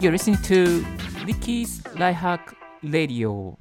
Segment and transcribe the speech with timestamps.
[0.00, 0.82] You're listening to
[1.26, 3.58] Ricky's Lifehack Radio.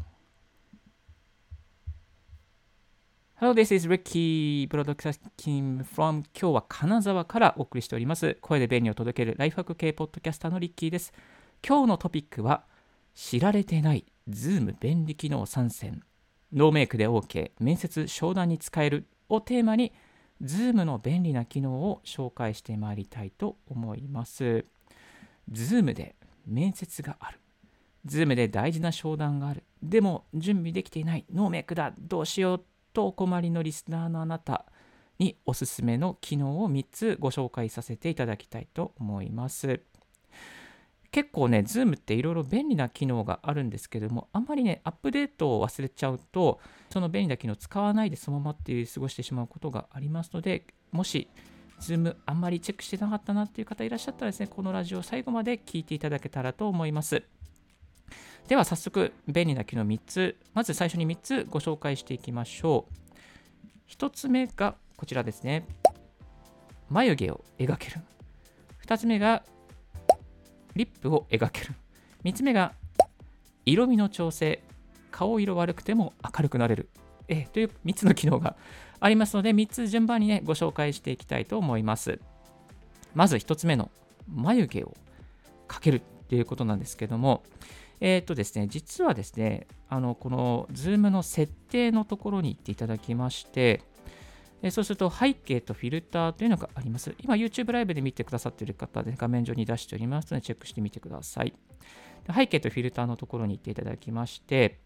[3.35, 8.37] Hello, this is Ricky broadcasting from 今日は金沢からお送りしております。
[8.39, 11.11] 声で便利を届けるライフハック系ポッドキャスターのリッキーです。
[11.61, 12.63] 今日のトピックは
[13.13, 16.03] 知られてないズーム便利機能3選。
[16.53, 19.91] ノーメイクで OK 面接商談に使えるをテーマに
[20.41, 24.63] ズームの便利な機能を紹介してまいりたいと思います。
[25.51, 26.15] ズームで
[26.49, 27.39] 面接がある。
[28.05, 29.63] ズームで大事な商談がある。
[29.83, 31.25] でも準備できていない。
[31.33, 31.93] ノーメイクだ。
[31.99, 32.63] どうしよう
[32.93, 34.65] とお困りのリスナーのあなた
[35.19, 39.81] におすすめの機能を3つご紹介させていただきたいと思います。
[41.11, 46.59] 結構ね、Zoom っていろいろ便利な機能があるんですけども、あんまりね、アップデートを忘れちゃうと、
[46.91, 51.27] その便利な機能を使わないでそのままっていう過ごしてしまうことがありますので、もし
[51.79, 57.23] Zoom あんまりチェックしてなかったなっていう方いらっしゃったらですね、このラジオ最後まで聞いていただけたらと思います。
[58.47, 63.91] では早速便利な機能3つまず最初に3つご紹介していきましょう。
[63.91, 65.67] 1つ目がこちらですね。
[66.89, 68.01] 眉毛を描ける。
[68.85, 69.43] 2つ目が
[70.75, 71.73] リップを描ける。
[72.23, 72.73] 3つ目が
[73.65, 74.63] 色味の調整。
[75.11, 76.89] 顔色悪くても明るくなれる、
[77.27, 78.55] えという3つの機能が
[78.99, 82.19] ありますので3つ順番にねご紹介していきたいと思います
[83.13, 83.91] まず1つ目の
[84.27, 84.93] 眉毛を
[85.67, 87.43] 描けるということなんですけども
[88.01, 93.81] えっ、ー、とですね、実はですね、あのこの Zoom の設定のところに行っていただきまして、
[94.71, 97.13] そうすると背景とフィルターというのがあります。
[97.19, 101.53] 今 YouTube ライブで見てくださっている方で画面上に出しておりますのでチェックしてみてください。
[102.33, 104.79] 背景とフィルターのところに行っていただきまして、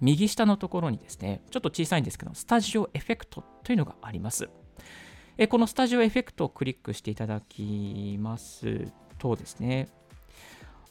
[0.00, 4.48] 右下のところにですね、ちょっと小さいんですけど、スタジオエフェクトというのがあります。
[5.38, 8.88] えこのスタジオエフェクトをクリックしていただきます
[9.18, 9.88] とですね、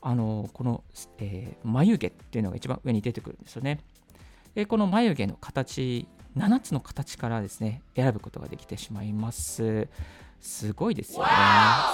[0.01, 0.83] あのこの、
[1.19, 3.79] えー、眉毛っていうのが一番上に出てくるんですよね。
[4.55, 9.87] でこの眉毛の形、7つの形からですね、選ぶことができてしまいます。
[10.39, 11.29] すごいですよね。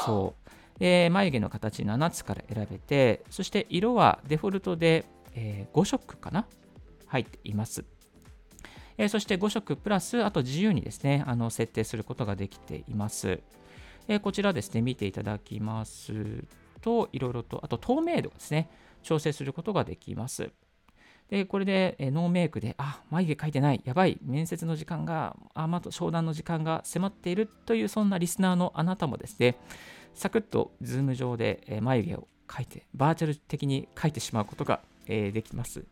[0.05, 0.35] そ
[0.77, 0.79] う。
[0.79, 6.45] で眉毛の形7つから選べて、そして色はデフォルトで、えー、5色かな
[7.15, 7.85] 入っています。
[8.97, 13.39] えー、そして5色プラス、あと自由にですね、あの設定することができています。
[14.07, 16.13] えー、こちらですね、見ていただきます
[16.81, 18.69] と、いろいろと、あと透明度ですね、
[19.01, 20.51] 調整することができます。
[21.29, 29.57] で、これで、えノーメイクで、あ、眉毛描いてない、やばい、面接の時間が、あ、また商談の時間が迫っているという、そんなリスナーのあなたもですね、
[30.13, 35.83] サクッとズーム上で、え眉毛を描いて、バーチャル的に描いてしまうことが、えできます。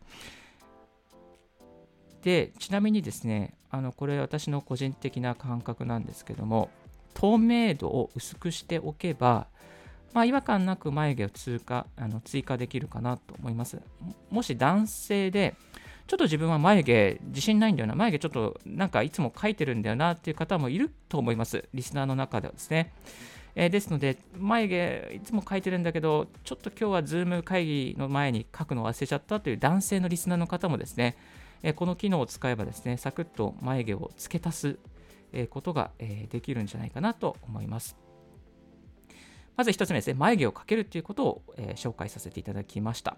[2.24, 6.70] で、ちなみにですね、あのこれ私の個人的な感覚なんですけども、
[7.12, 9.46] 透明度を薄くしておけば、
[10.14, 13.78] まあ、違和感なく眉毛を通過あの追加できるかなと思います。
[14.30, 15.54] もし男性で、
[16.06, 22.94] ちょっと自分は眉毛自信ないんだよな、眉毛ちょっとなんかいつも描いてるんだよなっていう方もいると思います、リスナーの中ではですね。
[23.54, 31.16] え、ですので、眉毛いつも描いてるんだけど、ちょっと今日は Zoom 会議の前に描くの忘れちゃったという男性のリスナーの方もですね、
[31.64, 34.78] え、この機能を使えばですね、サクッと眉毛を付け足す
[35.48, 37.96] ことができるんじゃないかなと思います。
[39.56, 43.16] まず1つ目ですね、眉毛をかけるということを、え、紹介させていただきました。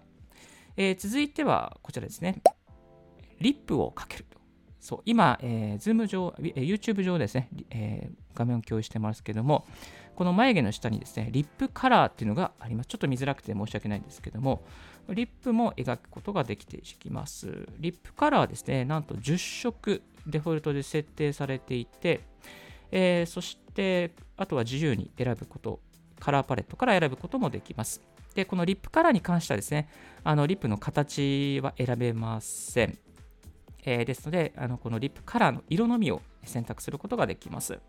[0.77, 2.41] え、続いてはこちらですね、
[3.41, 4.37] リップをかけると。
[4.79, 9.65] そう今、えー、ズーム上、YouTube 上ですね、えー、画面を共有してますけども、
[10.15, 12.87] この眉毛の下にですね、リップカラーっていうのがあります。
[12.87, 14.63] ちょっと見づらくて申し訳ないんですけども、
[15.09, 17.67] リップも描くことができていきます。
[17.79, 22.21] リップカラーですね、なんと10色デフォルトで設定されていて、
[22.91, 25.79] えー、そしてあとは自由に選ぶこと
[26.19, 28.01] カラーパレットから選ぶこともできます。
[28.33, 29.89] で、このリップカラーに関してはですね、
[30.23, 32.97] あのリップの形は選べません。
[33.83, 37.79] えー、ですので、あのこのリップカラーの色のみを選択することができます。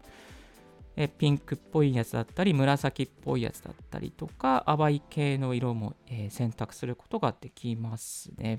[1.01, 8.59] えピンクっぽいやつだったり、紫っぽいやつだったりとか、淡い系の色も、え、選択することができますね。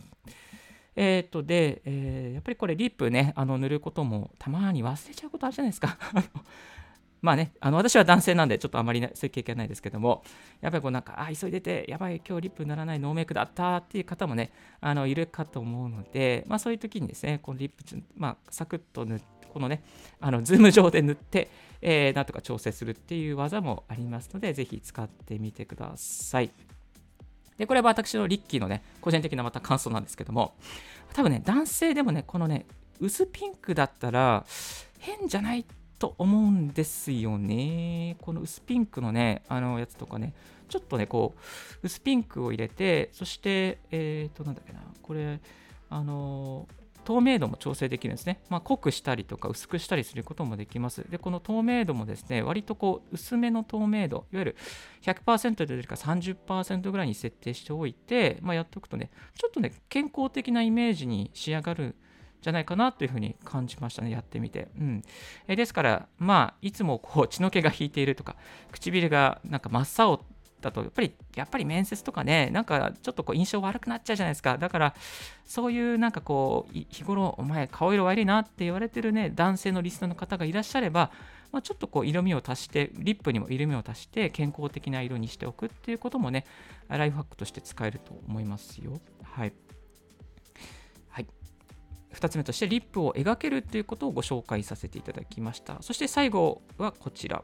[0.96, 5.98] えっ、と、で、えー、やっぱりこれリップね、あの塗ることもたまに忘れちゃうことあるじゃないですか。
[7.22, 10.24] まあね、あの私は男性なんで、ちょっとあまり、そういう経験ないですけども、
[10.62, 17.84] やっぱりこうなんか、あ、急いでて、やばい、今日リップ塗らないノーメイクだったっていう方もね、あのいるかと思うので、まあそういう時にですね、このリップ、
[18.16, 19.84] まあ、サクッと塗って、このね、
[20.20, 21.50] あの Zoom 上で塗って、
[21.82, 26.52] えー、なんとか調整するっていう技もありますので、ぜひ使ってみてください。
[27.58, 30.56] で、これは私のリッキーのね、個人的なまた感想なんですけども、
[31.14, 32.66] 多分ね、男性でもね、このね、
[33.00, 34.46] 薄ピンクだったら、
[35.00, 35.66] 変じゃない
[35.98, 38.18] と思うんですよね。
[38.22, 40.34] この薄ピンクのね、あのやつとかね、
[40.70, 41.40] ちょっとね、こう、
[41.84, 45.40] 薄ピンクを入れて、そして、えっ、ー、と、なんだっけな、これ、
[45.90, 46.79] あのー
[47.10, 48.40] 透明度も調整できるんですね。
[48.50, 51.10] まあ、濃くしたりとか薄くしたりすることもできます。
[51.10, 54.56] で、この透明度もですね、割とこう薄めの透明度、いわゆる
[55.02, 61.96] 100%というか30%ぐらいに設定しておいて、まあ、やっておくとね、ちょっとね、健康的なイメージに仕上がるん
[62.44, 64.68] じゃないかなというふうに感じましたね、やってみて。
[64.78, 65.02] うん、
[65.48, 68.36] えですから、まあ、いつもこう血の気が引いているとか、
[68.72, 70.24] 唇がなんか真っ青
[70.62, 74.58] だとやっぱりやっぱり面接とかねなんかちょっとこう印象悪くなっちゃうじゃないですか。
[74.58, 74.96] だから
[75.46, 81.12] そういうなんかこう日頃お前顔色悪いなって言われてるね男性のリスナーの方がいらっしゃれば、
[81.52, 86.46] まあ、ちょっとこう色味を足してリップにも色味を足して健康的な色にしておくっていうこともね
[86.88, 89.00] ライフハックとして使えると思いますよ。
[89.24, 89.54] はい。
[91.10, 91.28] はい。
[92.14, 95.82] 2つ目としてリップを描けるということをご紹介させていただきました。
[95.82, 97.44] そして最後はこちら。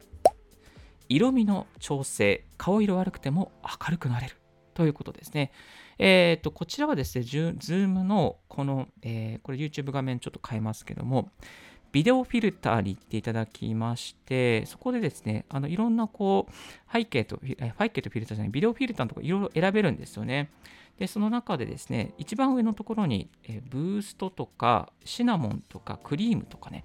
[1.09, 4.35] 色味の調整、顔色悪くても明るくなれる
[4.73, 5.51] ということですね。
[5.97, 11.29] えっ、ー、と、こちらはですね、 Zoom のこの、えー、これ YouTube 画面ちょっと変えますけども、
[11.91, 20.49] ビデオフィルターに行っていただきまして、そこでですね、あのいろんなこう背景と、背景とフィルターじゃない、ビデオフィルターのところいろいろ選べるんですよね。
[20.99, 26.83] で、その中でですね、一番上のところに、えブーストとか、シナモンとか、クリームとかね、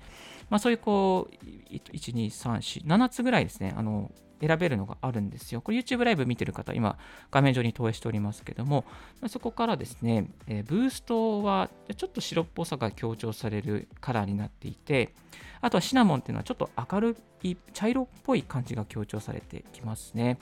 [0.51, 5.61] まあ、そういうこう、1、2、3、4、7つぐらいですね、あの、選べるのがあるんですよ。
[5.61, 6.99] これ YouTube ライブ見てる方、今
[7.31, 8.85] 画面上に投影しておりますけども、
[9.29, 15.15] そこからですね、えブーストはちょっと白っぽさが強調されるカラーになっていて、
[15.61, 20.39] あとはシナモンっていうのはちょっと明るい茶色っぽい感じが強調されてきますね。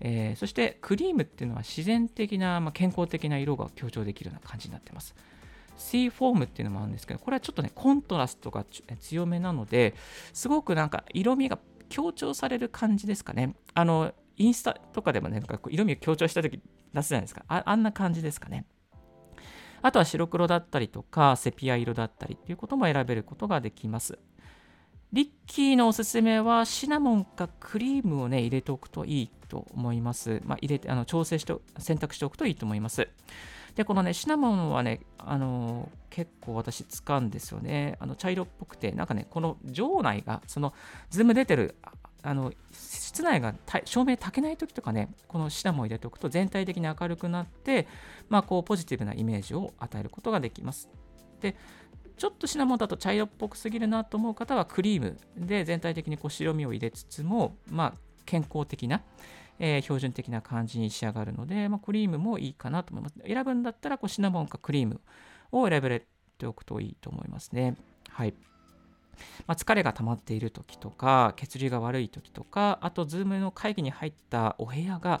[0.00, 5.14] えー、そしてクリームっていうのは自然的な、まあ、健康的な色が強調できるような感じになってます。
[5.76, 8.64] C フォームっていうのもあるんですけど、これはちょっとね、コントラストが
[9.00, 9.94] 強めなので、
[10.32, 11.58] すごくなんか色味が
[11.88, 13.54] 強調される感じですかね。
[13.74, 16.60] あの、インスタとかでもね、なんか色味を強調した時
[16.92, 17.62] 出すじゃないですかあ。
[17.66, 18.66] あんな感じですかね。
[19.82, 24.18] あとは白黒だったりとか、セピア色だったりっていうことも選べることができます。
[25.12, 30.40] リッキーのおすすめはシナモンかクリームをね、入れておくといいと思います。
[30.44, 33.08] まあ、入れて、あの調整して、選択しておくといいと思います。
[33.74, 37.96] で、このね、シナモンはね、あのー、結構私使うんですよね。
[38.00, 40.74] あの茶色っぽくて、なんかね、この場内が、その、
[41.10, 41.76] Zoom 出てる、
[42.22, 43.54] あの、室内が
[43.84, 47.88] 照明焚けない時とかね、このシナモンを入れておくと全体的に明るくなって、
[48.28, 50.88] まあ、こう、ポジティブなイメージを与えることができます。
[51.40, 51.56] で、
[52.16, 57.94] ちょっとシナモンだと茶色っぽくすぎるなと思う方はクリームで全体的にこう白みを入れつつも、まあ、
[58.26, 59.02] 健康的な、
[59.64, 63.14] えー、標準的な感じに仕上がるので、まあ、クリームもいいかなと思います。
[63.24, 65.00] 選ぶんだったらこうシナモンかクリーム
[65.52, 66.04] を選べ
[66.36, 67.76] ておくといいと思いますね。
[68.08, 68.34] はい。
[69.46, 75.20] まあ、疲れが溜まっている時とか、血流が悪い時とか、あと、 Zoom の会議に入ったお部屋が、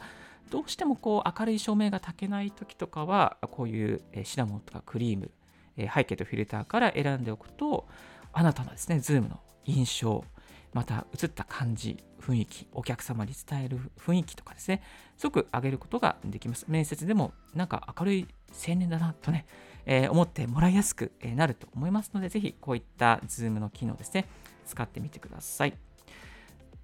[0.50, 5.30] どうしてもこう明るい照明が焚けない時とかは、こういうシナモンとかクリーム、
[5.76, 7.86] 背景とフィルターから選んでおくと、
[8.32, 10.24] あなたのですね、 Zoom の印象、
[10.72, 14.82] また映った感じ、雰囲気、お客様に伝える雰囲気とかですね、
[15.16, 16.64] すごく上げることができます。
[16.68, 19.46] 面接でもなんか明るい青年だなとね、
[19.86, 24.26] えー、思ってもらいやすくなると思いますので、ぜひこういった Zoom の機能ですね、
[24.66, 25.74] 使ってみてください。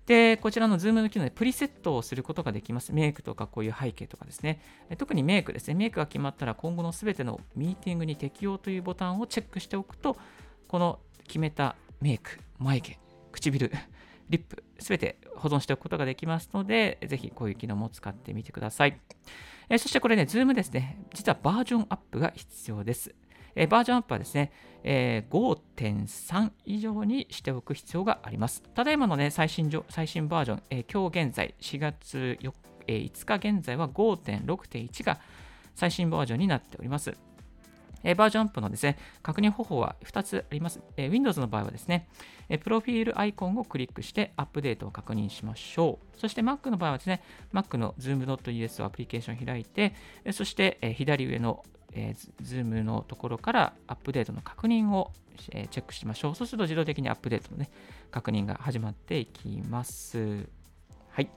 [0.07, 2.93] で、こちらの Zoom の機能でプリセットをすることができます。
[2.93, 4.61] メイクとかこういう背景とかですね。
[4.97, 5.75] 特にメイクですね。
[5.75, 10.17] メイクが決まったら今後のすべてのミーティングに適用というボタンをチェックしておくと、
[10.67, 12.99] この決めたメイク、眉毛、
[13.41, 13.71] 唇、
[14.29, 19.01] リップ、すべて保存しておくことができますので、ぜひこういう機能も使ってみてください。
[19.69, 23.15] えー、そしてこれね、Zoom ですね、実はバージョンアップが必要です。
[23.55, 24.53] えー、バージョンアップはですね、
[24.85, 28.63] えー、5.3以上にしておく必要があります。
[28.75, 32.53] ただいまのね、最新最新バージョン、え、今日現在、4月4、
[32.87, 35.21] え、5日現在は5.6.1が
[35.75, 37.15] 最新バージョンになっております。
[38.03, 40.81] え、バージョンアップのですね、確認方法は2つあります。
[40.97, 42.09] え、Windows の場合はですね、
[42.49, 46.19] え、プロフィールアイコンをクリックしてアップデートを確認しましょう。
[46.19, 55.13] そして Mac の場合はですね、Mac の Zoom.us をアプリケーションを開いて、えそして、え左上の、えー、Zoom のところからアップデートの確認を、
[55.53, 56.35] えチェックしましょう。
[56.35, 57.71] そうすると自動的にアップデートのね、
[58.11, 60.49] 確認が始まっていきます。
[61.11, 61.31] はい。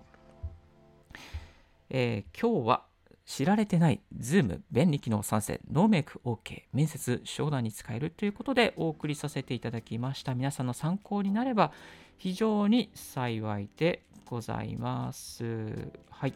[1.89, 2.90] え今日は
[3.31, 11.71] 知られてない Zoom 便利機能参戦ノーメイク OK 面接商談に使えるということでお送りさせていただきました皆さんの参考になれば
[12.17, 15.45] 非常に幸いでございます
[16.09, 16.33] はい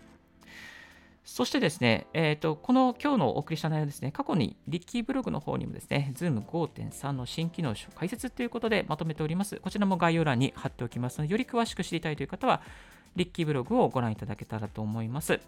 [1.26, 9.56] そしてですね、えーと、この今日のお送りした内容ですね、過去にリッキーブログの方にもですね、Zoom 5.3の新機能解説ということでまとめております。
[9.56, 12.62] こちらも概要欄に貼っておきますので、より詳しく知りたいという方は、
[13.16, 15.40] リッキーブログをご覧いただけたらと思います。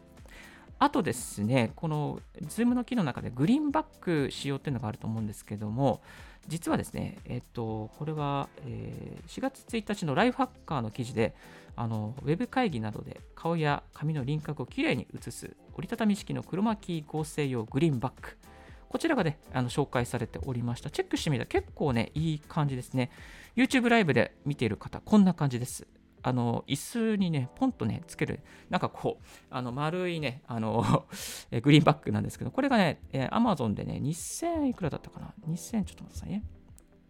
[0.79, 6.01] あとですね、この Zoom の機の中でグリーンバック仕様っていうのがあると思うんですけども、
[6.47, 11.35] 実はですね、えっと、これは、え、4月1日のライフハッカーの記事で、
[11.75, 18.37] あのウェブ会議などで顔や髪の輪郭をきれいに写す折りたたみ式の黒巻合成用グリーンバック。
[18.89, 20.89] こちらがね、あの紹介されておりました。
[20.89, 23.11] チェックしてみたら結構ね、いい感じですね。
[23.55, 25.87] YouTube ライブで見ている方、こんな感じです。
[26.23, 31.05] あの椅子にね、ポンとね、つける、なんかこう、あの丸いね、あの
[31.61, 36.43] グリーンバックなんですけど、これがね、えー、Amazon でね、2000いくらだったかな ?2000、ちょっと待ってくださいね。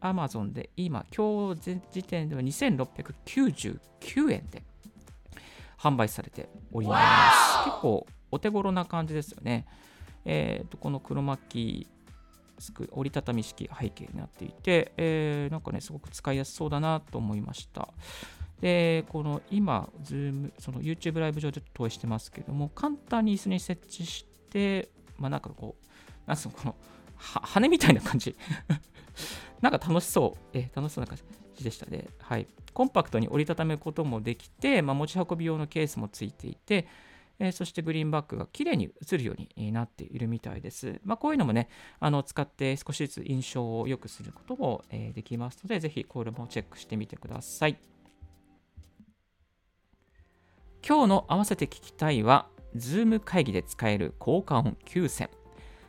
[0.02, 4.64] Amazon で今、今日時点では2699円で
[5.78, 6.98] 販売されておりま
[7.32, 7.66] す。
[7.66, 9.66] 結構お手頃な感じですよね。
[10.26, 11.88] えー、とこの黒巻
[12.92, 17.90] 折りたたみ式背景になっていて、えー、なんかね、すごく使いやすそうだなと思いました。
[18.62, 25.88] で、この今、Zoom、その YouTube ライブ上で投影してますけども、簡単に椅子に設置して、まあなんかこう、
[26.28, 26.76] なんすかこの、
[27.18, 28.36] 羽みたいな感じ。
[29.62, 31.18] なんか楽しそう、え楽しそうな感
[31.56, 32.08] じでしたね。
[32.20, 32.48] はい。
[32.74, 36.88] コンパクトに折りたためることもできて、まあ、持ち運び用のケースもついていて、
[37.40, 41.00] えー、そしてグリーンバックが綺麗に映るようになっているみたいです。
[41.04, 47.78] まあ、こういうのもね、あの使って少しずつ印象を良くすることも、えー、できますので、ぜひこれもチェックしてみてください。
[50.86, 55.30] 今日の合わせて聞きたいは、Zoom 会議で使える効果音9選。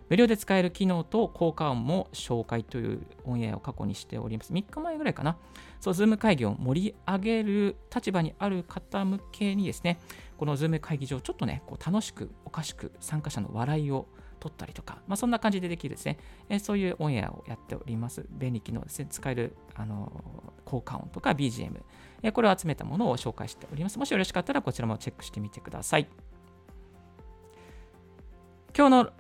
[0.09, 4.53] 無料で使える機能と効果音も紹介というオンエアを過去にしております。
[4.53, 5.37] 3日前ぐらいかな。
[5.81, 10.01] そう、Zoom 会議を盛り上げる立場にある方向けにですね、
[10.39, 14.07] この Zoom 会議上、ちょっとね、こう楽しく、おかしく参加者の笑いを
[14.39, 16.19] 取ったりとか、まあ、そんな感じでできるですね、
[16.49, 18.27] えそういうオンエアをやっております。
[18.31, 21.83] 便利機能ですね、使える、あの効果音とか BGM、
[22.23, 23.99] えこれを集めたものを紹介しております。
[23.99, 26.09] もしよろしかったらこちらもチェックしてみてください。
[28.77, 29.11] 今日の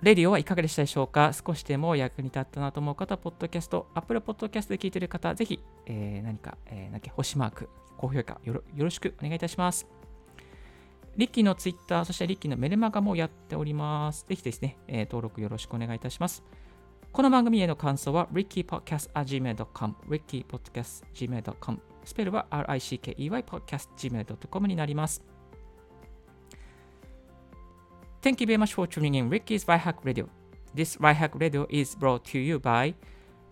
[0.00, 1.32] レディオはいかがでしたでしょうか？
[1.32, 9.86] 少しでも役に立ったなと思う方、ポッドキャスト、Apple Podcast で聞いている方、ぜひ、えー、何か、えー、何か星マーク、高評価よろしくお願いいたします。
[11.16, 14.24] リッキーのツイッター、そしてリッキーのメルマガもやっております。
[14.26, 16.42] ぜひですね、えー、登録よろしくお願いいたします。
[17.12, 25.22] この番組への感想は、rickypodcast.gmail.com、rickypodcast.gmail.com、スペルは rickeypodcast.gmail.com になります。
[28.22, 30.28] Thank you very much for tuning in Ricky's r i Hack Radio.
[30.74, 32.94] This r i Hack Radio is brought to you by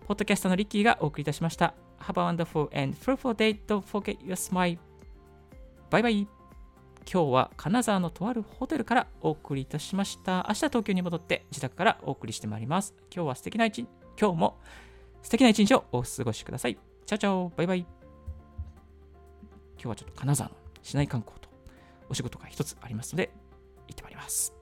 [0.07, 1.75] ポッドキャスターのリッキーがお送りいたしました。
[1.99, 3.59] Have a wonderful and fruitful day.
[3.67, 4.79] Don't forget your smile.
[5.91, 6.40] バイバイ。
[7.09, 10.45] 今日は金沢のとあるホテルからお送りいたしました。
[10.47, 12.93] 明日東京に戻って自宅からお送りしてまいります。
[13.13, 13.87] 今日は素敵な一日、
[14.19, 14.59] 今日も
[15.21, 16.77] 素敵な一日をお過ごしください。
[17.05, 17.79] チャチャオ、バイバイ。
[17.79, 17.87] 今
[19.83, 21.49] 日はちょっと金沢の市内観光と
[22.09, 23.31] お仕事が一つありますので、
[23.87, 24.60] 行ってまいります。